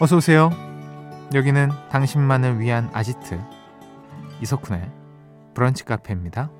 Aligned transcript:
어서 0.00 0.16
오세요. 0.18 0.50
여기는 1.34 1.70
당신만을 1.90 2.60
위한 2.60 2.88
아지트 2.92 3.40
이석훈의 4.40 4.88
브런치 5.54 5.84
카페입니다. 5.84 6.50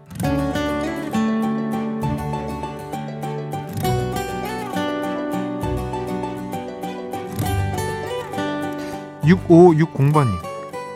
6560번님. 9.22 10.32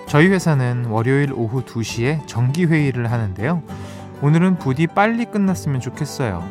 저희 0.09 0.27
회사는 0.27 0.87
월요일 0.87 1.33
오후 1.33 1.65
2시에 1.65 2.27
정기회의를 2.27 3.13
하는데요. 3.13 3.63
오늘은 4.21 4.59
부디 4.59 4.89
빨리 4.89 5.27
끝났으면 5.27 5.81
좋겠어요. 5.81 6.45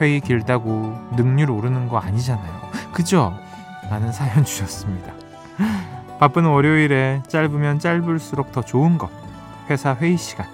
회의 0.00 0.20
길다고 0.20 0.94
능률 1.16 1.50
오르는 1.50 1.88
거 1.88 1.98
아니잖아요. 1.98 2.70
그죠? 2.92 3.36
라는 3.90 4.12
사연 4.12 4.44
주셨습니다. 4.44 5.25
바쁜 6.18 6.44
월요일에 6.44 7.22
짧으면 7.28 7.78
짧을수록 7.78 8.52
더 8.52 8.62
좋은 8.62 8.98
것. 8.98 9.10
회사 9.68 9.94
회의 9.94 10.16
시간. 10.16 10.46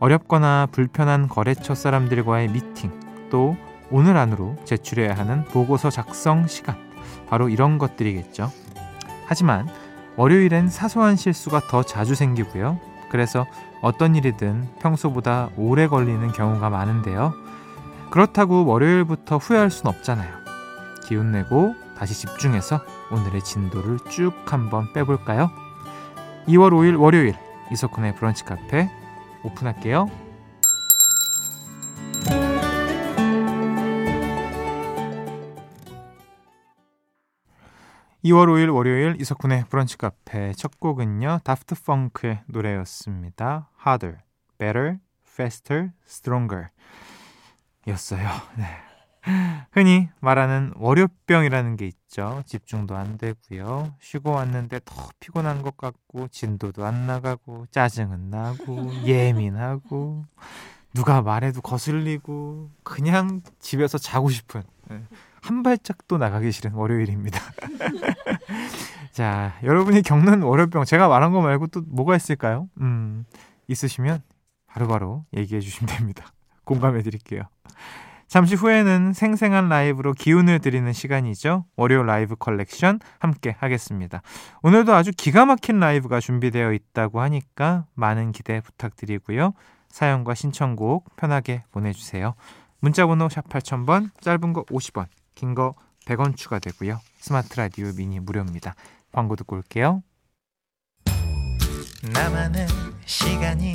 어렵거나 0.00 0.68
불편한 0.72 1.28
거래처 1.28 1.74
사람들과의 1.74 2.48
미팅. 2.48 2.90
또 3.30 3.56
오늘 3.90 4.16
안으로 4.16 4.56
제출해야 4.64 5.14
하는 5.14 5.44
보고서 5.44 5.90
작성 5.90 6.46
시간. 6.46 6.76
바로 7.28 7.48
이런 7.48 7.78
것들이겠죠. 7.78 8.50
하지만 9.26 9.68
월요일엔 10.16 10.68
사소한 10.68 11.16
실수가 11.16 11.60
더 11.68 11.82
자주 11.82 12.14
생기고요. 12.14 12.78
그래서 13.10 13.46
어떤 13.80 14.16
일이든 14.16 14.68
평소보다 14.80 15.50
오래 15.56 15.86
걸리는 15.86 16.32
경우가 16.32 16.70
많은데요. 16.70 17.32
그렇다고 18.10 18.66
월요일부터 18.66 19.38
후회할 19.38 19.70
순 19.70 19.86
없잖아요. 19.86 20.30
기운 21.06 21.32
내고 21.32 21.74
다시 22.02 22.14
집중해서 22.14 22.80
오늘의 23.12 23.44
진도를 23.44 24.00
쭉 24.10 24.32
한번 24.46 24.92
빼볼까요? 24.92 25.52
2월 26.48 26.72
5일 26.72 27.00
월요일 27.00 27.36
이석훈의 27.70 28.16
브런치 28.16 28.42
카페 28.42 28.90
오픈할게요. 29.44 30.06
2월 38.24 38.48
5일 38.48 38.74
월요일 38.74 39.16
이석훈의 39.20 39.66
브런치 39.68 39.96
카페 39.96 40.52
첫 40.54 40.80
곡은요. 40.80 41.38
다프트 41.44 41.76
펑크의 41.84 42.42
노래였습니다. 42.46 43.70
Harder, 43.86 44.18
Better, 44.58 44.96
Faster, 45.24 45.90
Stronger 46.04 46.70
였어요. 47.86 48.28
네. 48.56 48.91
흔히 49.72 50.08
말하는 50.20 50.72
월요병이라는 50.76 51.76
게 51.76 51.86
있죠. 51.86 52.42
집중도 52.46 52.96
안 52.96 53.16
되고요. 53.18 53.94
쉬고 54.00 54.32
왔는데 54.32 54.80
더 54.84 55.08
피곤한 55.20 55.62
것 55.62 55.76
같고 55.76 56.28
진도도 56.28 56.84
안 56.84 57.06
나가고 57.06 57.66
짜증은 57.70 58.30
나고 58.30 58.92
예민하고 59.06 60.24
누가 60.94 61.22
말해도 61.22 61.62
거슬리고 61.62 62.70
그냥 62.82 63.40
집에서 63.60 63.96
자고 63.98 64.28
싶은 64.28 64.62
네. 64.88 65.02
한 65.40 65.62
발짝도 65.62 66.18
나가기 66.18 66.52
싫은 66.52 66.72
월요일입니다. 66.72 67.40
자, 69.10 69.54
여러분이 69.62 70.02
겪는 70.02 70.42
월요병 70.42 70.84
제가 70.84 71.08
말한 71.08 71.32
거 71.32 71.40
말고 71.40 71.68
또 71.68 71.82
뭐가 71.86 72.14
있을까요? 72.16 72.68
음, 72.80 73.24
있으시면 73.68 74.22
바로바로 74.66 75.24
얘기해 75.34 75.60
주시면 75.60 75.94
됩니다. 75.94 76.26
공감해 76.64 77.02
드릴게요. 77.02 77.42
잠시 78.32 78.54
후에는 78.54 79.12
생생한 79.12 79.68
라이브로 79.68 80.14
기운을 80.14 80.60
드리는 80.60 80.90
시간이죠. 80.90 81.66
월요 81.76 82.02
라이브 82.02 82.34
컬렉션 82.34 82.98
함께 83.18 83.54
하겠습니다. 83.58 84.22
오늘도 84.62 84.94
아주 84.94 85.10
기가 85.14 85.44
막힌 85.44 85.78
라이브가 85.78 86.18
준비되어 86.18 86.72
있다고 86.72 87.20
하니까 87.20 87.84
많은 87.92 88.32
기대 88.32 88.62
부탁드리고요. 88.62 89.52
사연과 89.90 90.32
신청곡 90.34 91.14
편하게 91.16 91.64
보내주세요. 91.72 92.34
문자번호 92.80 93.28
샵 93.28 93.46
8000번, 93.50 94.08
짧은 94.22 94.54
거 94.54 94.64
50원, 94.64 95.08
긴 95.34 95.54
거 95.54 95.74
100원 96.06 96.34
추가되고요. 96.34 97.00
스마트 97.18 97.60
라디오 97.60 97.92
미니 97.94 98.18
무료입니다. 98.18 98.74
광고 99.12 99.36
듣고 99.36 99.56
올게요. 99.56 100.02
나만의 102.14 102.66
시간이 103.04 103.74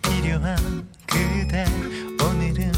필요한 0.00 0.56
그대 1.06 1.66
오늘은 2.24 2.77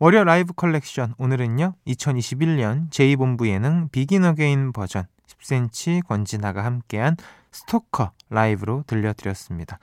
월요 0.00 0.22
라이브 0.22 0.52
컬렉션 0.52 1.14
오늘은요 1.18 1.74
2021년 1.88 2.88
JTBC 2.90 3.48
예능 3.48 3.88
비긴 3.88 4.24
어게인 4.24 4.72
버전 4.72 5.06
10cm 5.26 6.06
권진아가 6.06 6.64
함께한 6.64 7.16
스토커 7.50 8.12
라이브로 8.30 8.84
들려드렸습니다. 8.86 9.80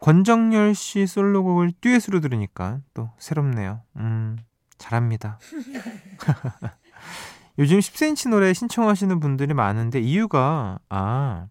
권정열 0.00 0.74
씨 0.74 1.06
솔로곡을 1.06 1.72
듀엣으로 1.82 2.20
들으니까 2.20 2.80
또 2.94 3.10
새롭네요. 3.18 3.82
음 3.96 4.38
잘합니다. 4.78 5.38
요즘 7.58 7.78
10cm 7.78 8.30
노래 8.30 8.54
신청하시는 8.54 9.20
분들이 9.20 9.52
많은데 9.52 10.00
이유가 10.00 10.78
아 10.88 11.48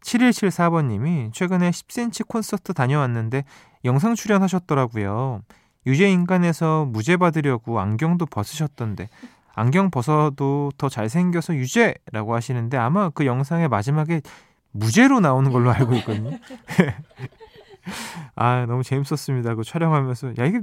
7174번님이 0.00 1.34
최근에 1.34 1.68
10cm 1.68 2.28
콘서트 2.28 2.72
다녀왔는데 2.72 3.44
영상 3.84 4.14
출연하셨더라고요. 4.14 5.42
유죄 5.86 6.10
인간에서 6.10 6.84
무죄 6.86 7.16
받으려고 7.16 7.80
안경도 7.80 8.26
벗으셨던데 8.26 9.08
안경 9.54 9.90
벗어도 9.90 10.70
더 10.76 10.88
잘생겨서 10.88 11.54
유죄라고 11.54 12.34
하시는데 12.34 12.76
아마 12.76 13.08
그 13.08 13.24
영상의 13.24 13.68
마지막에 13.68 14.20
무죄로 14.72 15.20
나오는 15.20 15.50
걸로 15.50 15.70
알고 15.72 15.94
있거든요. 15.96 16.38
아 18.34 18.66
너무 18.66 18.82
재밌었습니다. 18.82 19.54
그 19.54 19.64
촬영하면서 19.64 20.34
야 20.38 20.44
이게 20.44 20.60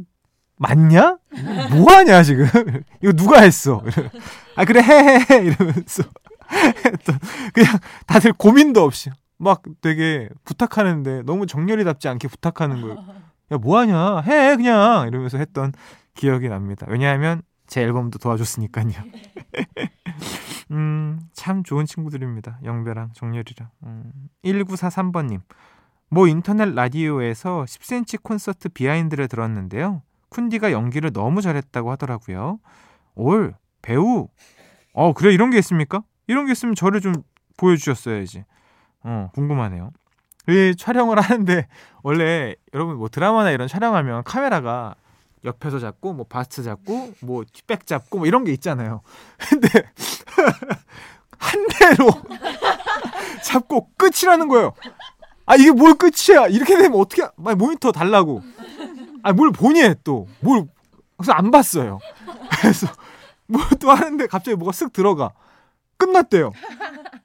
맞냐? 0.58 1.18
뭐 1.72 1.92
하냐 1.92 2.22
지금? 2.24 2.46
이거 3.02 3.14
누가 3.14 3.42
했어? 3.42 3.82
아 4.56 4.66
그래 4.66 4.82
해해해 4.82 5.46
이러면서 5.46 6.04
했던 6.86 7.20
그냥 7.54 7.80
다들 8.06 8.34
고민도 8.34 8.84
없이 8.84 9.10
막 9.38 9.64
되게 9.82 10.30
부탁하는데 10.46 11.24
너무 11.24 11.48
정렬이답지 11.48 12.08
않게 12.08 12.28
부탁하는 12.28 12.82
거예요. 12.82 13.04
야, 13.54 13.58
뭐 13.58 13.78
하냐? 13.80 14.22
해, 14.22 14.56
그냥! 14.56 15.08
이러면서 15.08 15.38
했던 15.38 15.74
기억이 16.16 16.50
납니다. 16.50 16.88
왜냐하면 16.90 17.44
제 17.68 17.82
앨범도 17.84 18.18
도와줬으니까요. 18.18 18.88
음, 20.72 21.20
참 21.34 21.64
좋은 21.64 21.86
친구들입니다. 21.86 22.60
영배랑 22.64 23.12
정렬이랑. 23.14 23.70
음, 23.84 24.12
1943번님. 24.44 25.42
뭐 26.10 26.28
인터넷 26.28 26.74
라디오에서 26.74 27.66
10cm 27.68 28.24
콘서트 28.24 28.70
비하인드를 28.70 29.28
들었는데요. 29.28 30.02
쿤디가 30.32 30.72
연기를 30.72 31.14
너무 31.14 31.42
잘했다고 31.42 31.92
하더라고요. 31.92 32.60
올, 33.14 33.54
배우. 33.84 34.30
어, 34.94 35.14
그래, 35.14 35.32
이런 35.32 35.52
게 35.52 35.60
있습니까? 35.60 36.04
이런 36.26 36.48
게 36.48 36.54
있으면 36.54 36.74
저를 36.74 37.02
좀 37.02 37.14
보여주셨어야지. 37.58 38.46
어, 39.04 39.30
궁금하네요. 39.34 39.92
이 40.50 40.76
촬영을 40.78 41.20
하는데 41.20 41.68
원래 42.02 42.56
여러분 42.74 42.98
뭐 42.98 43.08
드라마나 43.10 43.52
이런 43.52 43.68
촬영하면 43.68 44.24
카메라가 44.24 44.96
옆에서 45.46 45.80
잡고 45.80 46.14
뭐 46.14 46.26
바스트 46.28 46.64
잡고 46.64 47.14
뭐 47.22 47.44
뒷백 47.52 47.86
잡고 47.86 48.20
뭐 48.20 48.28
이런 48.28 48.44
게 48.44 48.52
있잖아요. 48.54 49.02
근데 49.50 49.68
한 51.38 51.66
대로 51.80 52.10
잡고 53.44 53.90
끝이라는 53.98 54.48
거예요. 54.48 54.74
아 55.46 55.56
이게 55.56 55.72
뭘 55.72 55.96
끝이야? 55.96 56.48
이렇게 56.48 56.78
되면 56.78 56.98
어떻게? 57.00 57.24
아, 57.24 57.56
모니터 57.56 57.92
달라고. 57.92 58.42
아 59.24 59.32
뭘 59.34 59.52
보니 59.52 59.96
또 60.04 60.28
뭘? 60.42 60.66
그래서 61.18 61.32
안 61.34 61.52
봤어요. 61.52 62.00
그래서 62.62 62.88
뭐또 63.48 63.92
하는데 63.92 64.28
갑자기 64.28 64.56
뭐가 64.56 64.72
쓱 64.72 64.92
들어가. 64.94 65.32
끝났대요. 65.98 66.52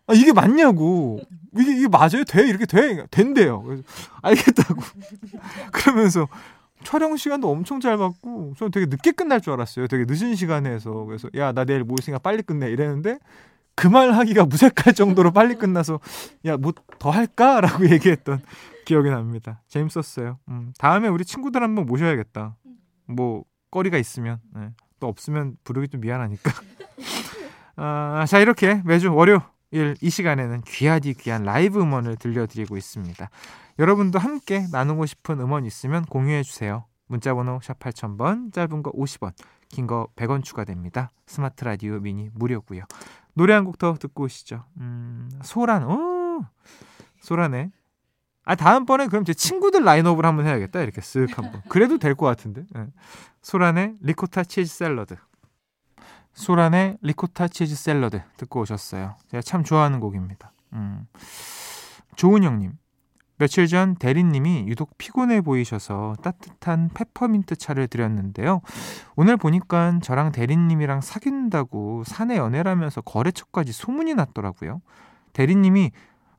아, 0.06 0.14
이게 0.14 0.32
맞냐고. 0.32 1.20
이게, 1.58 1.76
이게 1.76 1.88
맞아요? 1.88 2.24
돼? 2.26 2.46
이렇게 2.48 2.66
돼? 2.66 3.06
된대요. 3.10 3.62
그래서 3.62 3.82
알겠다고. 4.22 4.80
그러면서 5.72 6.28
촬영 6.84 7.16
시간도 7.16 7.50
엄청 7.50 7.80
짧았고, 7.80 8.54
저는 8.56 8.70
되게 8.70 8.86
늦게 8.86 9.12
끝날 9.12 9.40
줄 9.40 9.52
알았어요. 9.54 9.86
되게 9.88 10.04
늦은 10.06 10.34
시간에 10.36 10.70
해서. 10.70 10.92
그래서, 11.04 11.28
야, 11.36 11.52
나 11.52 11.64
내일 11.64 11.84
뭐 11.84 11.96
있으니까 11.98 12.18
빨리 12.20 12.42
끝내. 12.42 12.70
이랬는데, 12.70 13.18
그 13.74 13.88
말 13.88 14.12
하기가 14.12 14.44
무색할 14.46 14.92
정도로 14.94 15.30
빨리 15.30 15.54
끝나서 15.54 16.00
야 16.46 16.56
뭐 16.56 16.72
더 16.98 17.10
할까라고 17.10 17.88
얘기했던 17.92 18.40
기억이 18.84 19.08
납니다. 19.08 19.62
재밌었어요. 19.68 20.38
음, 20.48 20.72
다음에 20.78 21.06
우리 21.06 21.24
친구들 21.24 21.62
한번 21.62 21.86
모셔야겠다. 21.86 22.56
뭐 23.06 23.44
거리가 23.70 23.96
있으면 23.98 24.40
네. 24.52 24.70
또 24.98 25.06
없으면 25.06 25.56
부르기 25.62 25.86
좀 25.88 26.00
미안하니까. 26.00 26.50
아, 27.76 28.24
자 28.26 28.40
이렇게 28.40 28.82
매주 28.84 29.14
월요일 29.14 29.40
이 29.70 30.10
시간에는 30.10 30.62
귀하디 30.62 31.14
귀한 31.14 31.42
라이브 31.42 31.80
음원을 31.80 32.16
들려드리고 32.16 32.76
있습니다. 32.76 33.28
여러분도 33.78 34.18
함께 34.18 34.66
나누고 34.72 35.06
싶은 35.06 35.40
음원 35.40 35.66
있으면 35.66 36.04
공유해 36.06 36.42
주세요. 36.42 36.86
문자 37.06 37.34
번호 37.34 37.60
샵 37.62 37.78
8000번, 37.78 38.52
짧은 38.52 38.82
거 38.82 38.90
50원, 38.92 39.32
긴 39.68 39.86
거 39.86 40.08
100원 40.16 40.42
추가됩니다. 40.42 41.10
스마트 41.26 41.64
라디오 41.64 42.00
미니 42.00 42.30
무료고요. 42.34 42.84
노래 43.34 43.52
한 43.54 43.64
곡 43.64 43.78
더 43.78 43.94
듣고 43.94 44.24
오시죠. 44.24 44.64
음, 44.78 45.28
소란, 45.42 45.84
오, 45.84 46.44
소란의 47.20 47.70
아 48.44 48.54
다음번에 48.54 49.08
그럼 49.08 49.24
제 49.26 49.34
친구들 49.34 49.84
라인업을 49.84 50.24
한번 50.24 50.46
해야겠다 50.46 50.80
이렇게 50.80 51.02
쓱 51.02 51.34
한번 51.36 51.60
그래도 51.68 51.98
될 51.98 52.14
것 52.14 52.24
같은데 52.24 52.64
네. 52.70 52.86
소란의 53.42 53.96
리코타 54.00 54.44
치즈 54.44 54.74
샐러드 54.74 55.16
소란의 56.38 56.98
리코타 57.02 57.48
치즈 57.48 57.74
샐러드 57.74 58.22
듣고 58.36 58.60
오셨어요 58.60 59.16
제가 59.30 59.42
참 59.42 59.64
좋아하는 59.64 60.00
곡입니다 60.00 60.52
음. 60.72 61.06
조은영님 62.16 62.72
며칠 63.38 63.68
전 63.68 63.94
대리님이 63.94 64.64
유독 64.66 64.98
피곤해 64.98 65.40
보이셔서 65.40 66.16
따뜻한 66.22 66.90
페퍼민트 66.92 67.54
차를 67.54 67.86
드렸는데요. 67.86 68.62
오늘 69.14 69.36
보니까 69.36 70.00
저랑 70.02 70.32
대리님이랑 70.32 71.00
사귄다고 71.00 72.02
사내 72.04 72.36
연애라면서 72.36 73.00
거래처까지 73.00 73.70
소문이 73.70 74.14
났더라고요. 74.14 74.82
대리님이 75.34 75.92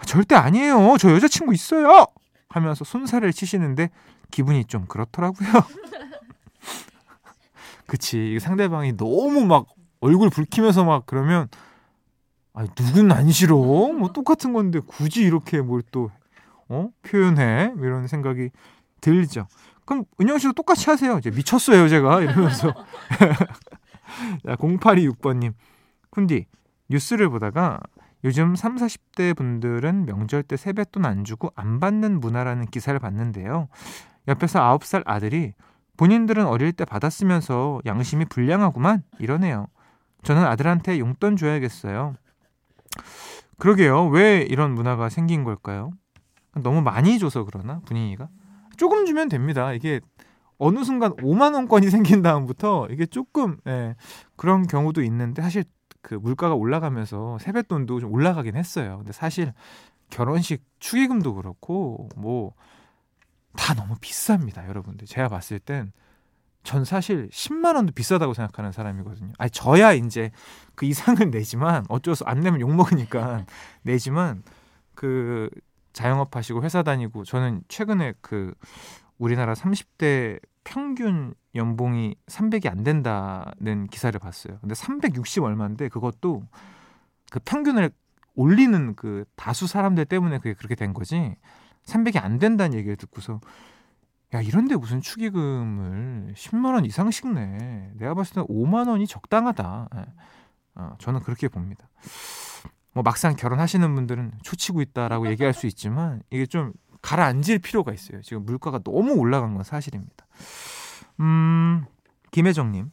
절대 0.06 0.36
아니에요. 0.36 0.98
저 1.00 1.14
여자친구 1.14 1.54
있어요. 1.54 2.06
하면서 2.50 2.84
손살을 2.84 3.32
치시는데 3.32 3.92
기분이 4.30 4.66
좀 4.66 4.86
그렇더라고요. 4.86 5.48
그치. 7.88 8.40
상대방이 8.42 8.98
너무 8.98 9.46
막 9.46 9.68
얼굴 10.02 10.30
붉히면서 10.30 10.84
막 10.86 11.04
그러면 11.06 11.48
아, 12.54 12.66
누군 12.76 13.12
안 13.12 13.30
싫어? 13.32 13.56
뭐 13.58 14.12
똑같은 14.12 14.54
건데 14.54 14.80
굳이 14.86 15.22
이렇게 15.22 15.62
뭘 15.62 15.82
또 15.92 16.12
어? 16.70 16.90
표현해? 17.02 17.74
이런 17.80 18.08
생각이 18.08 18.52
들죠. 19.02 19.48
그럼 19.86 20.06
은영 20.22 20.38
씨도 20.38 20.54
똑같이 20.54 20.90
하세요. 20.90 21.18
이제 21.18 21.32
미쳤어요, 21.32 21.90
제가 21.90 22.22
이러면서. 22.22 22.72
자, 24.46 24.56
0826번님. 24.56 25.54
쿤디, 26.12 26.46
뉴스를 26.90 27.30
보다가 27.30 27.80
요즘 28.24 28.56
3, 28.56 28.76
40대 28.76 29.36
분들은 29.36 30.06
명절 30.06 30.44
때 30.44 30.58
세뱃돈 30.58 31.06
안 31.06 31.24
주고 31.24 31.52
안 31.56 31.80
받는 31.80 32.20
문화라는 32.20 32.68
기사를 32.68 32.98
봤는데요. 33.00 33.68
옆에서 34.28 34.60
9살 34.78 35.04
아들이 35.06 35.54
본인들은 35.98 36.46
어릴 36.46 36.72
때 36.72 36.86
받았으면서 36.86 37.82
양심이 37.86 38.26
불량하구만 38.26 39.04
이러네요. 39.18 39.68
저는 40.24 40.44
아들한테 40.46 41.00
용돈 41.00 41.36
줘야겠어요. 41.36 42.16
그러게요. 43.58 44.08
왜 44.08 44.42
이런 44.42 44.74
문화가 44.74 45.10
생긴 45.10 45.44
걸까요? 45.44 45.92
너무 46.56 46.82
많이 46.82 47.20
줘서 47.20 47.44
그러나 47.44 47.82
분위기가 47.86 48.30
조금 48.78 49.06
주면 49.06 49.30
됩니다. 49.30 49.74
이게 49.74 50.00
어느 50.58 50.84
순간 50.84 51.14
5만 51.18 51.54
원권이 51.54 51.90
생긴 51.92 52.22
다음부터 52.22 52.88
이게 52.90 53.06
조금 53.06 53.58
예, 53.68 53.96
그런 54.36 54.68
경우도 54.68 55.02
있는데 55.04 55.42
사실 55.42 55.64
그 56.02 56.16
물가가 56.16 56.56
올라가면서 56.56 57.38
세뱃돈도 57.40 58.00
좀 58.00 58.14
올라가긴 58.14 58.56
했어요. 58.56 58.98
근데 58.98 59.12
사실 59.12 59.54
결혼식 60.10 60.64
축의금도 60.80 61.36
그렇고 61.36 62.10
뭐 62.16 62.54
다 63.56 63.74
너무 63.74 63.96
비쌉니다, 63.96 64.68
여러분들. 64.68 65.08
제가 65.08 65.28
봤을 65.28 65.60
땐 65.60 65.92
전 66.64 66.86
사실 66.86 67.30
10만 67.30 67.76
원도 67.76 67.94
비싸다고 67.94 68.34
생각하는 68.34 68.72
사람이거든요. 68.72 69.32
아니 69.38 69.50
저야 69.52 69.94
이제 69.94 70.32
그 70.76 70.86
이상은 70.86 71.32
내지만 71.32 71.86
어쩔 71.90 72.16
수 72.16 72.26
안 72.28 72.42
내면 72.42 72.62
욕 72.62 72.74
먹으니까 72.76 73.46
내지만 73.84 74.44
그 74.96 75.50
자영업 75.94 76.36
하시고 76.36 76.62
회사 76.64 76.84
다니고 76.84 77.24
저는 77.24 77.64
최근에 77.68 78.14
그 78.22 78.54
우리나라 79.18 79.54
30대 79.54 80.40
평균 80.64 81.34
연봉이 81.56 82.16
300이 82.28 82.70
안 82.70 82.84
된다는 82.84 83.88
기사를 83.88 84.18
봤어요. 84.20 84.60
근데 84.60 84.76
360 84.76 85.44
얼마인데 85.44 85.90
그것도 85.90 86.44
그 87.32 87.40
평균을 87.40 87.90
올리는 88.36 88.96
그 88.96 89.26
다수 89.36 89.66
사람들 89.68 90.06
때문에 90.06 90.38
그게 90.38 90.54
그렇게 90.54 90.76
된 90.76 90.94
거지. 90.94 91.36
300이 91.86 92.22
안 92.24 92.38
된다는 92.38 92.78
얘기를 92.78 92.96
듣고서 92.98 93.40
야 94.34 94.42
이런데 94.42 94.76
무슨 94.76 95.02
축의금을 95.02 96.34
10만 96.36 96.74
원 96.74 96.86
이상씩 96.86 97.34
내. 97.34 97.92
내가 97.96 98.14
봤을 98.14 98.36
때 98.36 98.42
5만 98.42 98.88
원이 98.88 99.08
적당하다. 99.08 99.90
예. 99.96 100.06
어, 100.76 100.96
저는 101.00 101.22
그렇게 101.22 101.48
봅니다. 101.48 101.90
뭐 102.94 103.04
막상 103.04 103.36
결혼하시는 103.36 103.96
분들은 103.96 104.34
초치고 104.44 104.82
있다라고 104.82 105.30
얘기할 105.30 105.54
수 105.54 105.68
있지만 105.68 106.22
이게 106.30 106.46
좀 106.46 106.74
가라앉을 107.02 107.60
필요가 107.60 107.94
있어요. 107.94 108.22
지금 108.22 108.46
물가가 108.46 108.80
너무 108.80 109.14
올라간 109.14 109.56
건 109.56 109.64
사실입니다. 109.64 110.26
음, 111.20 111.86
김혜정님. 112.32 112.92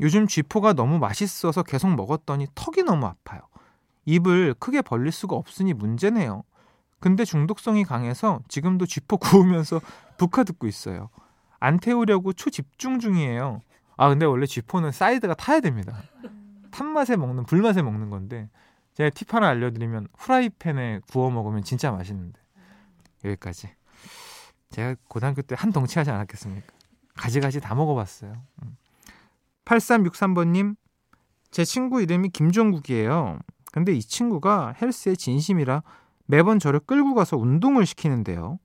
요즘 0.00 0.26
쥐포가 0.26 0.72
너무 0.72 0.98
맛있어서 0.98 1.62
계속 1.62 1.94
먹었더니 1.94 2.46
턱이 2.54 2.84
너무 2.84 3.06
아파요. 3.06 3.40
입을 4.06 4.54
크게 4.58 4.82
벌릴 4.82 5.12
수가 5.12 5.36
없으니 5.36 5.74
문제네요. 5.74 6.42
근데 7.00 7.24
중독성이 7.24 7.84
강해서 7.84 8.40
지금도 8.48 8.86
쥐포 8.86 9.16
구우면서 9.16 9.80
북카 10.18 10.44
듣고 10.44 10.66
있어요. 10.66 11.08
안 11.58 11.78
태우려고 11.78 12.32
초집중 12.32 13.00
중이에요. 13.00 13.60
아, 13.96 14.08
근데 14.08 14.26
원래 14.26 14.46
쥐포는 14.46 14.92
사이드가 14.92 15.34
타야 15.34 15.60
됩니다. 15.60 16.02
탄 16.70 16.86
맛에 16.86 17.16
먹는, 17.16 17.44
불맛에 17.44 17.82
먹는 17.82 18.10
건데, 18.10 18.48
제가 18.94 19.10
팁 19.10 19.34
하나 19.34 19.48
알려드리면, 19.48 20.08
후라이팬에 20.16 21.00
구워 21.10 21.30
먹으면 21.30 21.62
진짜 21.64 21.90
맛있는데. 21.90 22.40
여기까지. 23.24 23.68
제가 24.70 24.94
고등학교 25.08 25.42
때 25.42 25.54
한 25.54 25.72
덩치 25.72 25.98
하지 25.98 26.10
않았겠습니까? 26.10 26.66
가지가지 27.14 27.60
다 27.60 27.74
먹어봤어요. 27.74 28.32
8363번님, 29.64 30.64
음. 30.64 30.76
제 31.50 31.64
친구 31.64 32.00
이름이 32.00 32.30
김종국이에요. 32.30 33.38
근데 33.72 33.92
이 33.92 34.00
친구가 34.00 34.74
헬스에 34.80 35.16
진심이라 35.16 35.82
매번 36.30 36.58
저를 36.58 36.80
끌고 36.80 37.14
가서 37.14 37.36
운동을 37.36 37.84
시키는데요. 37.86 38.58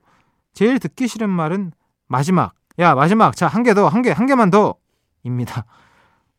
제일 0.54 0.80
듣기 0.80 1.08
싫은 1.08 1.30
말은 1.30 1.72
마지막. 2.08 2.54
야, 2.80 2.94
마지막. 2.94 3.36
자, 3.36 3.48
한 3.48 3.64
개 3.64 3.74
더, 3.74 3.88
한 3.88 4.02
개, 4.04 4.12
한 4.12 4.28
개만 4.28 4.52
더. 4.52 4.76
입니다. 5.24 5.66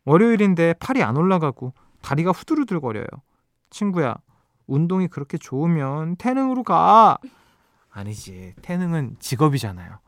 월요일인데 0.05 0.75
팔이 0.75 1.03
안 1.03 1.17
올라가고 1.17 1.75
다리가 2.03 2.31
후들후들거려요. 2.31 3.07
친구야, 3.71 4.15
운동이 4.69 5.09
그렇게 5.09 5.37
좋으면 5.39 6.17
태능으로 6.17 6.63
가. 6.63 7.19
아니지. 7.91 8.55
태능은 8.63 9.17
직업이잖아요. 9.19 9.99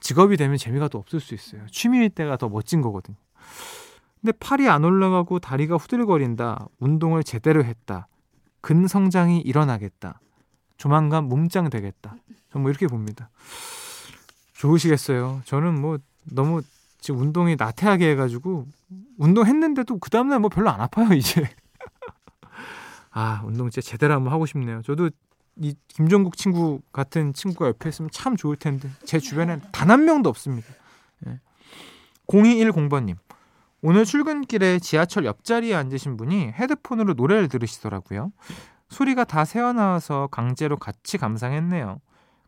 직업이 0.00 0.36
되면 0.38 0.56
재미가 0.56 0.88
더 0.88 0.98
없을 0.98 1.20
수 1.20 1.34
있어요. 1.34 1.66
취미일 1.70 2.08
때가 2.08 2.38
더 2.38 2.48
멋진 2.48 2.80
거거든요. 2.80 3.16
근데 4.20 4.32
팔이 4.40 4.68
안 4.68 4.84
올라가고 4.84 5.38
다리가 5.40 5.76
후들거린다. 5.76 6.66
운동을 6.78 7.22
제대로 7.22 7.62
했다. 7.64 8.06
근성장이 8.62 9.40
일어나겠다. 9.40 10.20
조만간 10.86 11.28
몸짱 11.28 11.70
되겠다. 11.70 12.16
전뭐 12.52 12.68
이렇게 12.68 12.88
봅니다. 12.88 13.30
좋으시겠어요. 14.54 15.42
저는 15.44 15.80
뭐 15.80 15.98
너무 16.24 16.60
지금 16.98 17.20
운동이 17.20 17.54
나태하게 17.54 18.10
해가지고 18.10 18.66
운동했는데도 19.16 19.98
그 20.00 20.10
다음날 20.10 20.40
뭐 20.40 20.50
별로 20.50 20.70
안 20.70 20.80
아파요 20.80 21.10
이제. 21.14 21.48
아 23.12 23.42
운동 23.44 23.70
진짜 23.70 23.88
제대로 23.88 24.14
한번 24.14 24.32
하고 24.32 24.44
싶네요. 24.44 24.82
저도 24.82 25.10
이 25.60 25.76
김종국 25.86 26.36
친구 26.36 26.80
같은 26.92 27.32
친구가 27.32 27.68
옆에 27.68 27.88
있으면 27.90 28.10
참 28.10 28.36
좋을 28.36 28.56
텐데 28.56 28.90
제 29.04 29.20
주변엔 29.20 29.62
단 29.70 29.88
한 29.88 30.04
명도 30.04 30.28
없습니다. 30.30 30.66
예. 31.28 31.38
0210번님 32.26 33.14
오늘 33.82 34.04
출근길에 34.04 34.80
지하철 34.80 35.26
옆자리에 35.26 35.76
앉으신 35.76 36.16
분이 36.16 36.48
헤드폰으로 36.52 37.14
노래를 37.14 37.46
들으시더라고요. 37.48 38.32
소리가 38.92 39.24
다 39.24 39.44
새어나와서 39.44 40.28
강제로 40.30 40.76
같이 40.76 41.18
감상했네요. 41.18 42.00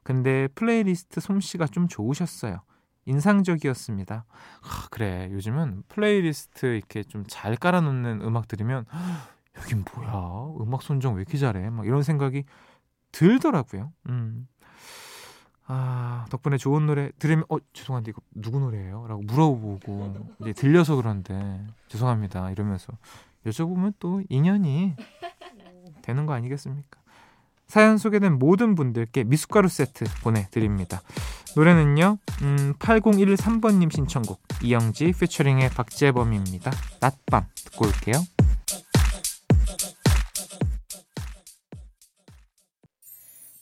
근데 0.02 0.48
플레이리스트 0.54 1.20
솜씨가 1.20 1.66
좀 1.66 1.88
좋으셨어요. 1.88 2.60
인상적이었습니다. 3.06 4.24
아, 4.62 4.86
그래 4.90 5.28
요즘은 5.32 5.84
플레이리스트 5.88 6.66
이렇게 6.76 7.02
좀 7.02 7.24
잘 7.28 7.56
깔아놓는 7.56 8.20
음악 8.22 8.48
들으면 8.48 8.84
여긴 9.58 9.84
뭐야 9.94 10.54
음악 10.60 10.82
선정 10.82 11.14
왜 11.14 11.22
이렇게 11.22 11.38
잘해 11.38 11.70
막 11.70 11.86
이런 11.86 12.02
생각이 12.02 12.44
들더라고요. 13.12 13.92
음. 14.08 14.46
아, 15.66 16.26
덕분에 16.30 16.58
좋은 16.58 16.84
노래 16.86 17.10
들으면 17.18 17.44
어, 17.48 17.56
죄송한데 17.72 18.10
이거 18.10 18.20
누구 18.34 18.60
노래예요? 18.60 19.06
라고 19.06 19.22
물어보고 19.22 20.34
이제 20.42 20.52
들려서 20.52 20.96
그런데 20.96 21.66
죄송합니다. 21.88 22.50
이러면서 22.50 22.92
여쭤보면 23.46 23.94
또 23.98 24.22
인연이 24.28 24.94
되는 26.04 26.26
거 26.26 26.34
아니겠습니까? 26.34 27.00
사연 27.66 27.98
소개된 27.98 28.38
모든 28.38 28.74
분들께 28.74 29.24
미숫가루 29.24 29.68
세트 29.68 30.04
보내드립니다. 30.22 31.02
노래는요, 31.56 32.18
음, 32.42 32.74
8013번님 32.78 33.92
신청곡, 33.92 34.40
이영지 34.62 35.12
피처링의 35.18 35.70
박재범입니다. 35.70 36.70
낮밤 37.00 37.46
듣고 37.54 37.86
올게요. 37.86 38.22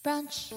브런치 0.02 0.56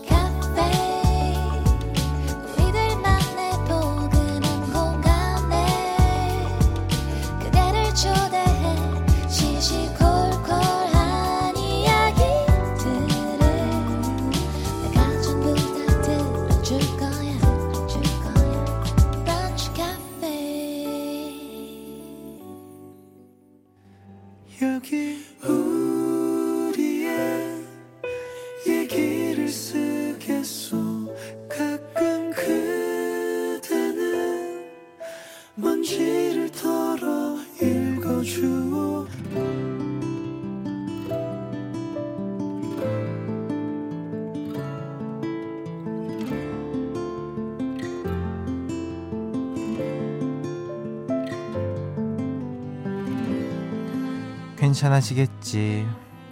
괜찮아지겠지, 54.66 55.86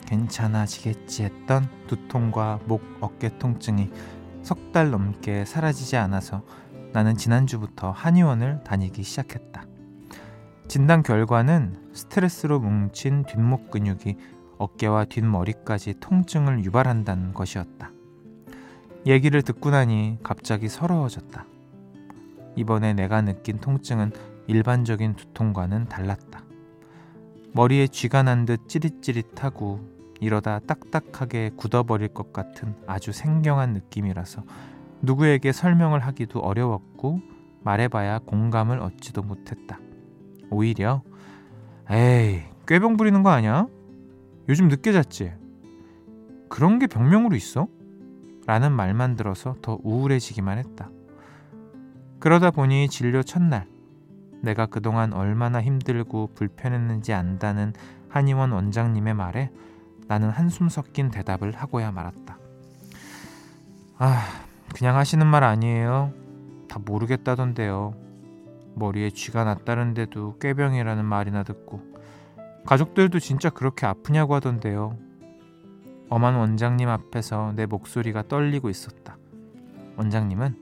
괜찮아지겠지 0.07 1.23
했던 1.23 1.69
두통과 1.85 2.59
목, 2.65 2.81
어깨 2.99 3.37
통증이 3.37 3.91
석 4.41 4.71
달 4.73 4.89
넘게 4.89 5.45
사라지지 5.45 5.97
않아서 5.97 6.41
나는 6.93 7.15
지난주부터 7.15 7.91
한의원을 7.91 8.63
다니기 8.63 9.03
시작했다. 9.03 9.65
진단 10.67 11.03
결과는 11.03 11.91
스트레스로 11.93 12.59
뭉친 12.59 13.25
뒷목 13.25 13.69
근육이 13.69 14.17
어깨와 14.57 15.05
뒷머리까지 15.05 15.99
통증을 15.99 16.65
유발한다는 16.65 17.35
것이었다. 17.35 17.91
얘기를 19.05 19.43
듣고 19.43 19.69
나니 19.69 20.17
갑자기 20.23 20.69
서러워졌다. 20.69 21.45
이번에 22.55 22.93
내가 22.93 23.21
느낀 23.21 23.59
통증은 23.59 24.11
일반적인 24.47 25.17
두통과는 25.17 25.85
달랐다. 25.85 26.42
머리에 27.53 27.87
쥐가 27.87 28.23
난 28.23 28.45
듯 28.45 28.67
찌릿찌릿하고 28.67 29.79
이러다 30.19 30.59
딱딱하게 30.59 31.51
굳어버릴 31.55 32.09
것 32.09 32.33
같은 32.33 32.75
아주 32.87 33.11
생경한 33.11 33.73
느낌이라서 33.73 34.43
누구에게 35.01 35.51
설명을 35.51 35.99
하기도 35.99 36.39
어려웠고 36.39 37.19
말해봐야 37.61 38.19
공감을 38.19 38.79
얻지도 38.79 39.21
못했다. 39.21 39.79
오히려 40.49 41.03
에이 41.89 42.41
꾀병 42.67 42.97
부리는 42.97 43.21
거 43.21 43.29
아니야? 43.29 43.67
요즘 44.49 44.67
늦게 44.67 44.91
잤지? 44.91 45.33
그런 46.49 46.79
게 46.79 46.87
병명으로 46.87 47.35
있어? 47.35 47.67
라는 48.45 48.71
말만 48.71 49.15
들어서 49.15 49.55
더 49.61 49.77
우울해지기만 49.83 50.57
했다. 50.57 50.89
그러다 52.19 52.51
보니 52.51 52.89
진료 52.89 53.23
첫날 53.23 53.67
내가 54.43 54.65
그동안 54.65 55.13
얼마나 55.13 55.61
힘들고 55.61 56.31
불편했는지 56.35 57.13
안다는 57.13 57.73
한의원 58.09 58.51
원장님의 58.51 59.13
말에 59.13 59.49
나는 60.07 60.29
한숨 60.29 60.67
섞인 60.67 61.09
대답을 61.09 61.53
하고야 61.53 61.91
말았다. 61.91 62.37
아, 63.99 64.25
그냥 64.75 64.97
하시는 64.97 65.25
말 65.25 65.45
아니에요. 65.45 66.11
다 66.67 66.77
모르겠다던데요. 66.83 67.95
머리에 68.75 69.11
쥐가 69.11 69.45
났다는데도 69.45 70.39
꾀병이라는 70.39 71.05
말이나 71.05 71.43
듣고 71.43 71.81
가족들도 72.65 73.19
진짜 73.19 73.49
그렇게 73.49 73.85
아프냐고 73.85 74.35
하던데요. 74.35 74.97
엄한 76.09 76.35
원장님 76.35 76.89
앞에서 76.89 77.53
내 77.55 77.65
목소리가 77.65 78.23
떨리고 78.27 78.69
있었다. 78.69 79.17
원장님은 79.95 80.57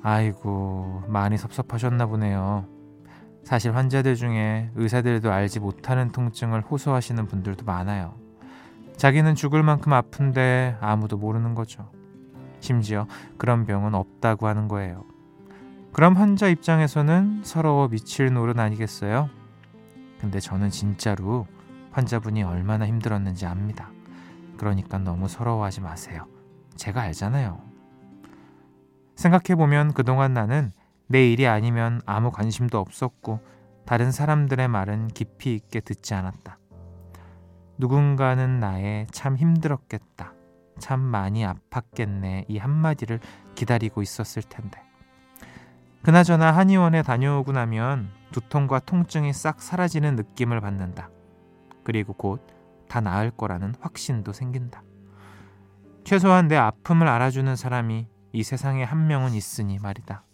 아이고 0.00 1.02
많이 1.08 1.36
섭섭하셨나 1.36 2.06
보네요. 2.06 2.79
사실 3.44 3.74
환자들 3.74 4.14
중에 4.16 4.70
의사들도 4.74 5.32
알지 5.32 5.60
못하는 5.60 6.12
통증을 6.12 6.62
호소하시는 6.62 7.26
분들도 7.26 7.64
많아요. 7.64 8.14
자기는 8.96 9.34
죽을 9.34 9.62
만큼 9.62 9.92
아픈데 9.92 10.76
아무도 10.80 11.16
모르는 11.16 11.54
거죠. 11.54 11.90
심지어 12.60 13.06
그런 13.38 13.64
병은 13.64 13.94
없다고 13.94 14.46
하는 14.46 14.68
거예요. 14.68 15.04
그럼 15.92 16.14
환자 16.14 16.48
입장에서는 16.48 17.40
서러워 17.42 17.88
미칠 17.88 18.32
노릇 18.32 18.58
아니겠어요? 18.58 19.28
근데 20.20 20.38
저는 20.38 20.70
진짜로 20.70 21.46
환자분이 21.92 22.42
얼마나 22.42 22.86
힘들었는지 22.86 23.46
압니다. 23.46 23.90
그러니까 24.56 24.98
너무 24.98 25.26
서러워하지 25.26 25.80
마세요. 25.80 26.26
제가 26.76 27.00
알잖아요. 27.00 27.60
생각해보면 29.16 29.92
그동안 29.94 30.34
나는 30.34 30.72
내 31.10 31.30
일이 31.30 31.46
아니면 31.46 32.00
아무 32.06 32.30
관심도 32.30 32.78
없었고 32.78 33.40
다른 33.84 34.12
사람들의 34.12 34.68
말은 34.68 35.08
깊이 35.08 35.54
있게 35.54 35.80
듣지 35.80 36.14
않았다. 36.14 36.58
누군가는 37.76 38.60
나의 38.60 39.06
참 39.10 39.36
힘들었겠다. 39.36 40.32
참 40.78 41.00
많이 41.00 41.44
아팠겠네. 41.44 42.44
이 42.48 42.56
한마디를 42.56 43.20
기다리고 43.54 44.00
있었을 44.00 44.42
텐데. 44.42 44.80
그나저나 46.02 46.52
한의원에 46.52 47.02
다녀오고 47.02 47.52
나면 47.52 48.10
두통과 48.32 48.78
통증이 48.78 49.32
싹 49.32 49.60
사라지는 49.60 50.16
느낌을 50.16 50.60
받는다. 50.60 51.10
그리고 51.84 52.14
곧 52.14 52.60
다 52.90 53.00
나을 53.00 53.30
거라는 53.30 53.76
확신도 53.80 54.32
생긴다. 54.32 54.82
최소한 56.02 56.48
내 56.48 56.56
아픔을 56.56 57.06
알아주는 57.06 57.54
사람이 57.54 58.08
이 58.32 58.42
세상에 58.42 58.82
한 58.82 59.06
명은 59.06 59.32
있으니 59.32 59.78
말이다. 59.78 60.24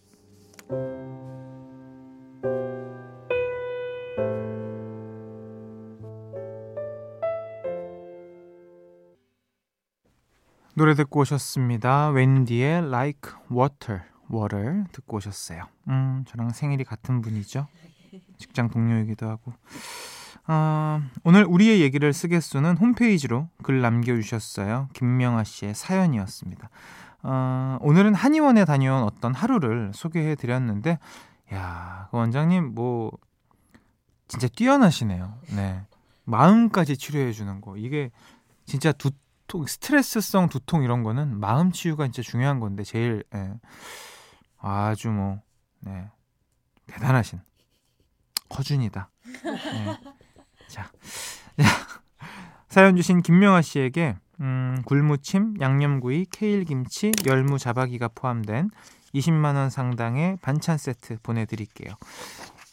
노래 10.79 10.95
듣고 10.95 11.21
오셨습니다. 11.21 12.11
웬디의 12.11 12.89
Like 12.89 13.33
Water, 13.51 14.03
Water 14.31 14.85
듣고 14.93 15.17
오셨어요. 15.17 15.63
음, 15.89 16.25
저랑 16.29 16.51
생일이 16.51 16.85
같은 16.85 17.23
분이죠. 17.23 17.67
직장 18.37 18.69
동료이기도 18.69 19.27
하고. 19.27 19.55
어, 20.49 21.01
오늘 21.25 21.45
우리의 21.45 21.81
얘기를 21.81 22.13
쓰겠소는 22.13 22.77
홈페이지로 22.77 23.49
글 23.63 23.81
남겨주셨어요. 23.81 24.91
김명아 24.93 25.45
씨의 25.45 25.75
사연이었습니다. 25.75 26.69
어, 27.23 27.79
오늘은 27.81 28.15
한의원에 28.15 28.65
다녀온 28.65 29.03
어떤 29.03 29.35
하루를 29.35 29.93
소개해 29.95 30.35
드렸는데, 30.35 30.99
야, 31.53 32.09
그 32.11 32.17
원장님 32.17 32.75
뭐 32.75 33.13
진짜 34.29 34.49
뛰어나시네요. 34.49 35.39
네, 35.55 35.87
마음까지 36.25 36.97
치료해 36.97 37.33
주는 37.33 37.61
거 37.61 37.77
이게 37.77 38.11
진짜 38.65 38.93
두통, 38.93 39.67
스트레스성 39.67 40.49
두통 40.49 40.83
이런 40.83 41.03
거는 41.03 41.39
마음 41.39 41.71
치유가 41.73 42.05
진짜 42.05 42.23
중요한 42.23 42.59
건데 42.61 42.83
제일 42.83 43.23
예, 43.35 43.55
아주 44.59 45.11
뭐 45.11 45.41
네, 45.81 46.11
대단하신 46.87 47.41
허준이다. 48.57 49.11
네. 49.45 49.99
자, 50.69 50.91
사연 52.69 52.97
주신 52.97 53.23
김명아 53.23 53.63
씨에게 53.63 54.17
음, 54.41 54.83
굴무침, 54.85 55.57
양념구이, 55.61 56.27
케일김치, 56.31 57.13
열무 57.27 57.59
자박이가 57.59 58.09
포함된 58.15 58.71
20만 59.15 59.57
원 59.57 59.71
상당의 59.71 60.39
반찬 60.43 60.79
세트 60.79 61.19
보내드릴게요. 61.23 61.95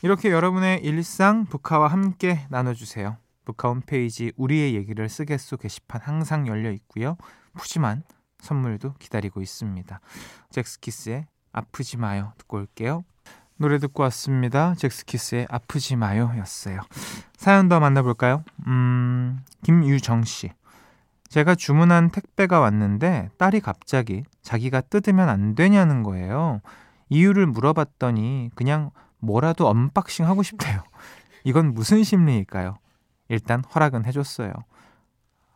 이렇게 0.01 0.31
여러분의 0.31 0.81
일상 0.83 1.45
북카와 1.45 1.87
함께 1.87 2.45
나눠주세요. 2.49 3.17
북카 3.45 3.69
홈페이지 3.69 4.31
우리의 4.35 4.75
얘기를 4.75 5.07
쓰겠소 5.07 5.57
게시판 5.57 6.01
항상 6.01 6.47
열려 6.47 6.71
있고요. 6.71 7.17
푸짐한 7.53 8.03
선물도 8.39 8.95
기다리고 8.99 9.41
있습니다. 9.41 9.99
젝스키스의 10.49 11.25
아프지 11.53 11.97
마요 11.97 12.33
듣고 12.37 12.57
올게요. 12.57 13.05
노래 13.55 13.77
듣고 13.77 14.03
왔습니다. 14.03 14.75
젝스키스의 14.75 15.47
아프지 15.49 15.95
마요 15.95 16.33
였어요. 16.37 16.81
사연 17.37 17.69
더 17.69 17.79
만나볼까요? 17.79 18.43
음, 18.67 19.39
김유정 19.63 20.23
씨. 20.23 20.51
제가 21.33 21.55
주문한 21.55 22.11
택배가 22.11 22.59
왔는데 22.59 23.31
딸이 23.39 23.61
갑자기 23.61 24.23
자기가 24.43 24.81
뜯으면 24.81 25.29
안 25.29 25.55
되냐는 25.55 26.03
거예요. 26.03 26.61
이유를 27.09 27.47
물어봤더니 27.47 28.51
그냥 28.53 28.91
뭐라도 29.17 29.67
언박싱 29.67 30.27
하고 30.27 30.43
싶대요. 30.43 30.83
이건 31.43 31.73
무슨 31.73 32.03
심리일까요? 32.03 32.77
일단 33.29 33.63
허락은 33.63 34.05
해줬어요. 34.05 34.53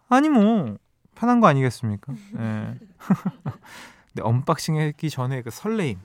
아니 0.10 0.30
뭐 0.30 0.78
편한 1.14 1.42
거 1.42 1.46
아니겠습니까? 1.46 2.12
네. 2.34 2.74
근데 4.08 4.24
unboxing 4.24 4.80
하기 4.80 5.12
전에 5.12 5.44
그 5.44 5.52
설레임, 5.52 6.00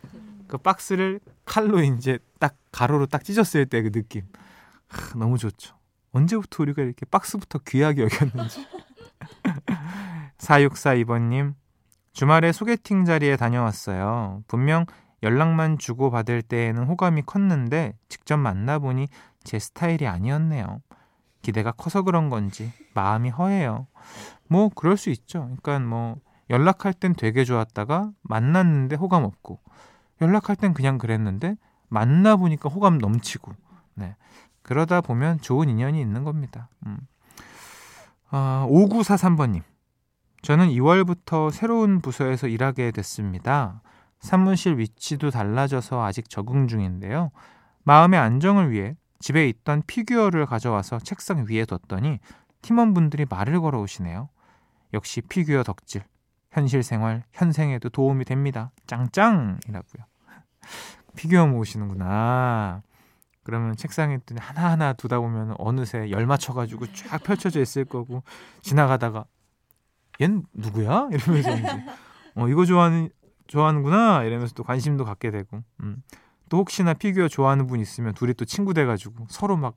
그 0.49 0.59
박스를 0.59 1.19
칼로 1.47 1.81
이제 1.83 2.19
딱 2.38 2.57
가로로 2.73 3.07
딱 3.07 3.25
찢었을 3.25 3.64
때 3.64 3.81
그 3.81 3.91
느낌 3.91 4.26
하, 4.88 5.19
너무 5.19 5.38
좋죠. 5.38 5.75
언제부터 6.11 6.62
우리가 6.62 6.83
이렇게 6.83 7.07
박스부터 7.07 7.61
귀하게 7.67 8.02
여겼는지. 8.02 8.67
4642번님, 10.42 11.54
주말에 12.12 12.52
소개팅 12.52 13.04
자리에 13.04 13.37
다녀왔어요. 13.37 14.42
분명 14.49 14.87
연락만 15.22 15.78
주고받을 15.78 16.42
때에는 16.42 16.84
호감이 16.84 17.22
컸는데 17.22 17.94
직접 18.08 18.37
만나보니 18.38 19.06
제 19.44 19.58
스타일이 19.58 20.06
아니었네요. 20.06 20.82
기대가 21.42 21.72
커서 21.72 22.02
그런 22.02 22.28
건지 22.28 22.72
마음이 22.94 23.30
허해요. 23.30 23.87
뭐 24.49 24.68
그럴 24.75 24.96
수 24.96 25.11
있죠. 25.11 25.42
그러니까 25.62 25.78
뭐 25.78 26.16
연락할 26.50 26.92
땐 26.92 27.14
되게 27.14 27.44
좋았다가 27.44 28.11
만났는데 28.22 28.96
호감 28.96 29.25
없고 29.25 29.61
연락할 30.20 30.56
땐 30.56 30.75
그냥 30.75 30.99
그랬는데 30.99 31.56
만나 31.88 32.37
보니까 32.37 32.68
호감 32.68 32.99
넘치고 32.99 33.52
네. 33.94 34.16
그러다 34.62 35.00
보면 35.00 35.40
좋은 35.40 35.68
인연이 35.68 36.00
있는 36.00 36.25
겁니다. 36.25 36.68
음. 36.87 36.99
아, 38.30 38.66
5943번님. 38.68 39.62
저는 40.42 40.70
2월부터 40.70 41.52
새로운 41.52 42.00
부서에서 42.00 42.49
일하게 42.49 42.90
됐습니다. 42.90 43.80
사무실 44.18 44.76
위치도 44.76 45.30
달라져서 45.30 46.04
아직 46.04 46.28
적응 46.28 46.66
중인데요. 46.66 47.30
마음의 47.84 48.18
안정을 48.18 48.72
위해 48.72 48.96
집에 49.20 49.49
있던 49.49 49.84
피규어를 49.87 50.46
가져와서 50.46 50.99
책상 50.99 51.46
위에 51.49 51.64
뒀더니 51.64 52.18
팀원분들이 52.61 53.26
말을 53.30 53.61
걸어오시네요. 53.61 54.28
역시 54.94 55.20
피규어 55.20 55.62
덕질. 55.62 56.02
현실 56.50 56.82
생활, 56.82 57.22
현생에도 57.32 57.88
도움이 57.88 58.25
됩니다. 58.25 58.72
짱짱이라고요. 58.87 60.04
피규어 61.16 61.46
모으시는구나. 61.46 62.82
그러면 63.44 63.76
책상에 63.76 64.18
하나하나 64.37 64.92
두다 64.92 65.20
보면 65.20 65.54
어느새 65.58 66.11
열 66.11 66.26
맞춰가지고 66.26 66.92
쫙 66.92 67.22
펼쳐져 67.22 67.61
있을 67.61 67.84
거고 67.84 68.22
지나가다가 68.61 69.25
얜 70.21 70.42
누구야? 70.52 71.09
이러면서 71.12 71.57
이제 71.57 71.85
어 72.37 72.49
이거 72.49 72.64
좋아하는 72.64 73.11
좋아하는구나 73.47 74.25
이러면서 74.25 74.54
또 74.54 74.62
관심도 74.64 75.04
갖게 75.04 75.31
되고 75.31 75.62
음. 75.81 76.02
또 76.49 76.59
혹시나 76.59 76.92
피규어 76.95 77.28
좋아하는 77.28 77.66
분 77.66 77.81
있으면 77.81 78.14
둘이 78.14 78.35
또 78.35 78.45
친구 78.45 78.75
돼가지고 78.75 79.26
서로 79.28 79.57
막 79.57 79.76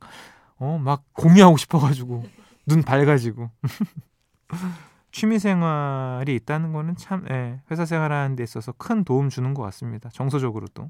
어 0.58 0.78
막 0.80 1.04
공유하고 1.14 1.58
싶어가지고 1.58 2.24
눈 2.66 2.82
밝아지고 2.82 3.50
취미 5.12 5.40
생활이 5.40 6.36
있다는 6.36 6.74
거는 6.74 6.96
참 6.96 7.26
예, 7.30 7.62
회사 7.72 7.86
생활하는 7.86 8.36
데 8.36 8.44
있어서 8.44 8.72
큰 8.74 9.04
도움 9.04 9.30
주는 9.30 9.54
것 9.54 9.64
같습니다 9.64 10.10
정서적으로도 10.10 10.90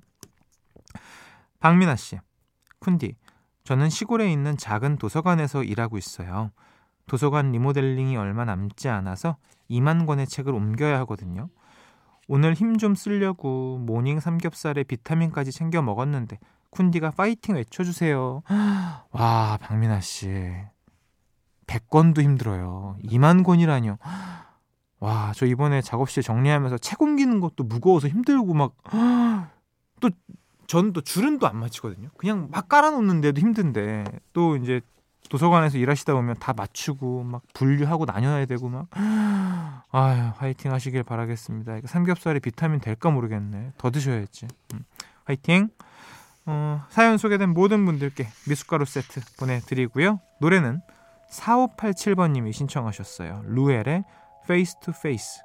박민아 1.59 1.95
씨 1.95 2.19
쿤디, 2.79 3.15
저는 3.63 3.89
시골에 3.89 4.31
있는 4.31 4.57
작은 4.57 4.97
도서관에서 4.97 5.63
일하고 5.63 5.97
있어요. 5.97 6.51
도서관 7.07 7.51
리모델링이 7.51 8.17
얼마 8.17 8.45
남지 8.45 8.89
않아서 8.89 9.37
2만 9.69 10.05
권의 10.07 10.27
책을 10.27 10.53
옮겨야 10.53 10.99
하거든요. 11.01 11.49
오늘 12.27 12.53
힘 12.53 12.77
좀 12.77 12.95
쓰려고 12.95 13.77
모닝 13.79 14.19
삼겹살에 14.19 14.83
비타민까지 14.83 15.51
챙겨 15.51 15.81
먹었는데 15.81 16.39
쿤디가 16.71 17.15
파이팅 17.15 17.55
외쳐주세요. 17.55 18.41
와 19.11 19.57
박민아 19.61 20.01
씨 20.01 20.51
100권도 21.67 22.21
힘들어요. 22.21 22.97
2만 23.03 23.43
권이라뇨. 23.43 23.97
와 24.99 25.31
저 25.35 25.45
이번에 25.45 25.81
작업실 25.81 26.23
정리하면서 26.23 26.77
책 26.79 27.01
옮기는 27.01 27.39
것도 27.39 27.63
무거워서 27.63 28.07
힘들고 28.07 28.53
막 28.53 28.73
또 30.01 30.09
저는 30.67 30.93
또 30.93 31.01
줄은 31.01 31.37
또 31.37 31.45
안 31.47 31.57
맞추거든요. 31.57 32.09
그냥 32.17 32.47
막 32.51 32.67
깔아놓는데도 32.67 33.39
힘든데 33.39 34.03
또 34.33 34.55
이제 34.57 34.81
도서관에서 35.29 35.77
일하시다 35.77 36.13
보면 36.13 36.35
다 36.39 36.53
맞추고 36.55 37.23
막 37.23 37.41
분류하고 37.53 38.05
나눠야 38.05 38.45
되고 38.45 38.69
막 38.69 38.87
아유 39.91 40.31
화이팅 40.37 40.71
하시길 40.71 41.03
바라겠습니다. 41.03 41.79
삼겹살이 41.85 42.39
비타민 42.39 42.79
될까 42.79 43.09
모르겠네. 43.09 43.71
더 43.77 43.91
드셔야지. 43.91 44.47
음, 44.73 44.83
화이팅. 45.25 45.69
어, 46.47 46.83
사연 46.89 47.17
소개된 47.17 47.49
모든 47.49 47.85
분들께 47.85 48.27
미숫가루 48.47 48.85
세트 48.85 49.21
보내드리고요. 49.39 50.19
노래는 50.39 50.81
4587번님이 51.31 52.53
신청하셨어요. 52.53 53.43
루엘의 53.45 54.03
Face 54.43 54.79
to 54.81 54.93
Face. 54.95 55.41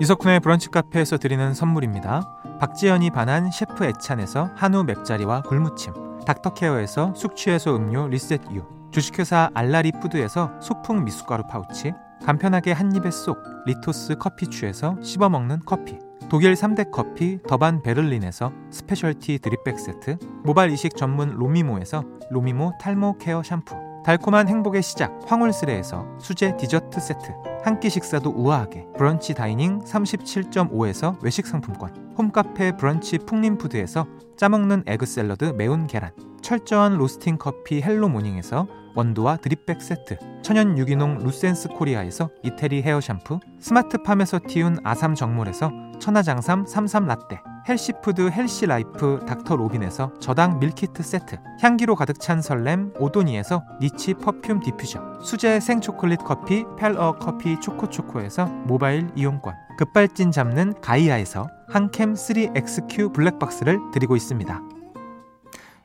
이석훈의 0.00 0.40
브런치 0.40 0.70
카페에서 0.70 1.18
드리는 1.18 1.54
선물입니다. 1.54 2.58
박지연이 2.58 3.10
반한 3.10 3.50
셰프 3.50 3.84
애찬에서 3.84 4.50
한우 4.56 4.82
맵자리와 4.84 5.42
굴무침 5.42 6.09
닥터케어에서 6.30 7.12
숙취해소 7.14 7.74
음료 7.74 8.06
리셋유 8.06 8.90
주식회사 8.92 9.50
알라리 9.52 9.90
푸드에서 10.00 10.52
소풍 10.60 11.04
미숫가루 11.04 11.44
파우치 11.48 11.92
간편하게 12.24 12.72
한입에 12.72 13.10
쏙 13.10 13.38
리토스 13.66 14.16
커피추에서 14.16 14.96
씹어먹는 15.02 15.60
커피 15.66 15.98
독일 16.28 16.54
3대 16.54 16.92
커피 16.92 17.40
더반 17.48 17.82
베를린에서 17.82 18.52
specialty 18.70 19.40
drip 19.40 19.63
bag 19.63 19.80
세트 19.80 20.18
모발 20.44 20.70
이식 20.70 20.96
전문 20.96 21.30
로미모에서 21.30 22.04
로미모 22.30 22.74
탈모 22.80 23.18
케어 23.18 23.42
샴푸 23.42 23.89
달콤한 24.04 24.48
행복의 24.48 24.82
시작 24.82 25.18
황홀스레에서 25.26 26.06
수제 26.18 26.56
디저트 26.56 27.00
세트. 27.00 27.32
한 27.62 27.78
끼 27.80 27.90
식사도 27.90 28.30
우아하게. 28.30 28.86
브런치 28.96 29.34
다이닝 29.34 29.80
37.5에서 29.80 31.22
외식 31.22 31.46
상품권. 31.46 32.14
홈카페 32.16 32.76
브런치 32.76 33.18
풍림푸드에서 33.18 34.06
짜먹는 34.36 34.84
egg 34.86 35.04
샐러드 35.04 35.44
매운 35.56 35.86
계란. 35.86 36.12
철저한 36.40 36.96
로스팅 36.96 37.36
커피 37.38 37.82
헬로 37.82 38.08
모닝에서 38.08 38.66
원두와 38.96 39.36
drip 39.36 39.62
bag 39.62 39.82
세트. 39.82 40.18
천연 40.42 40.78
유기농 40.78 41.18
루센스 41.18 41.68
코리아에서 41.68 42.30
이태리 42.42 42.82
헤어 42.82 43.00
샴푸. 43.00 43.38
스마트팜에서 43.60 44.40
틔운 44.48 44.78
아삼 44.82 45.14
정물에서 45.14 45.70
천하장삼 45.98 46.64
삼삼 46.66 47.06
라떼 47.06 47.40
healthy 47.68 48.07
food 48.07 48.30
healthy 48.30 48.90
life 48.90 49.24
닥터 49.26 49.56
로빈에서 49.56 50.12
저당 50.18 50.58
밀키트 50.58 51.02
세트 51.02 51.36
향기로 51.60 51.94
가득 51.94 52.18
찬 52.20 52.40
설렘 52.40 52.92
오도니에서 52.98 53.64
niche 53.80 54.14
perfume 54.14 54.60
디퓨저 54.60 55.20
수제 55.22 55.60
생초콜릿 55.60 56.20
커피 56.24 56.64
펠어 56.78 57.18
커피 57.18 57.60
초코초코에서 57.60 58.46
모바일 58.46 59.10
이용권 59.14 59.54
급발진 59.78 60.30
잡는 60.30 60.80
가이아에서 60.80 61.48
한캠 61.68 62.14
3XQ 62.14 63.12
블랙박스를 63.12 63.78
드리고 63.92 64.16
있습니다 64.16 64.62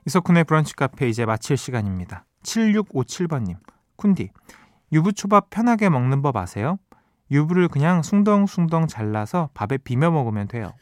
이석훈의 0.07 0.43
브런치 0.45 0.75
카페 0.75 1.09
이제 1.09 1.25
마칠 1.25 1.57
시간입니다 1.57 2.25
7657번님 2.43 3.57
쿤디 3.97 4.29
유부초밥 4.91 5.49
편하게 5.49 5.89
먹는 5.89 6.21
법 6.21 6.37
아세요? 6.37 6.77
유부를 7.31 7.67
그냥 7.67 8.03
숭덩숭덩 8.03 8.87
잘라서 8.87 9.49
밥에 9.53 9.77
비벼 9.77 10.11
먹으면 10.11 10.47
돼요. 10.47 10.73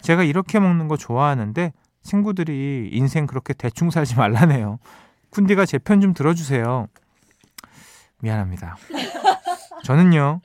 제가 0.00 0.22
이렇게 0.24 0.58
먹는 0.58 0.88
거 0.88 0.96
좋아하는데 0.96 1.72
친구들이 2.02 2.90
인생 2.92 3.26
그렇게 3.26 3.52
대충 3.54 3.90
살지 3.90 4.16
말라네요. 4.16 4.78
쿤디가 5.30 5.66
제 5.66 5.78
편 5.78 6.00
좀 6.00 6.14
들어주세요. 6.14 6.86
미안합니다. 8.20 8.76
저는요, 9.84 10.40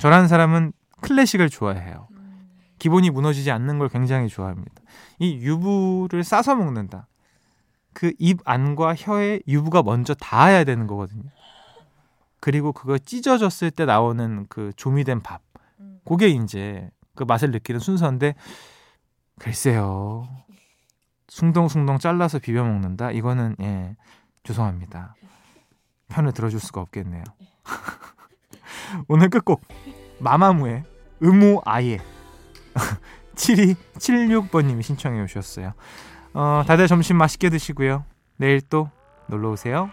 저라는 0.00 0.28
사람은 0.28 0.72
클래식을 1.00 1.48
좋아해요. 1.48 2.08
기본이 2.78 3.08
무너지지 3.10 3.50
않는 3.50 3.78
걸 3.78 3.88
굉장히 3.88 4.28
좋아합니다. 4.28 4.74
이 5.18 5.36
유부를 5.36 6.24
싸서 6.24 6.54
먹는다. 6.56 7.06
그 7.94 8.12
입 8.18 8.40
안과 8.44 8.94
혀에 8.94 9.40
유부가 9.48 9.82
먼저 9.82 10.12
닿아야 10.14 10.64
되는 10.64 10.86
거거든요. 10.86 11.30
그리고 12.46 12.72
그거 12.72 12.96
찢어졌을 12.96 13.72
때 13.72 13.86
나오는 13.86 14.46
그 14.48 14.70
조미된 14.76 15.20
밥. 15.20 15.42
음. 15.80 15.98
그게 16.04 16.28
이제 16.28 16.88
그 17.16 17.24
맛을 17.24 17.50
느끼는 17.50 17.80
순서인데 17.80 18.36
글쎄요. 19.40 20.28
숭덩숭덩 21.26 21.98
잘라서 21.98 22.38
비벼 22.38 22.62
먹는다. 22.62 23.10
이거는 23.10 23.56
예. 23.62 23.96
죄송합니다. 24.44 25.16
편을 26.06 26.34
들어줄 26.34 26.60
수가 26.60 26.80
없겠네요. 26.82 27.24
오늘 29.08 29.28
끝곡 29.28 29.62
마마무의 30.20 30.84
의무 31.18 31.62
아예 31.64 31.98
7276번님이 33.34 34.82
신청해 34.82 35.20
오셨어요. 35.22 35.72
어, 36.32 36.62
다들 36.64 36.86
점심 36.86 37.16
맛있게 37.16 37.50
드시고요. 37.50 38.04
내일 38.36 38.60
또 38.60 38.88
놀러 39.26 39.50
오세요. 39.50 39.90